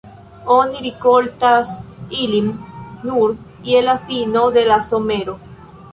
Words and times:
Oni 0.53 0.79
rikoltas 0.85 1.75
ilin 2.27 2.49
nur 3.11 3.35
je 3.69 3.85
la 3.89 3.97
fino 4.09 4.47
de 4.57 4.65
la 4.73 4.83
somero. 4.93 5.37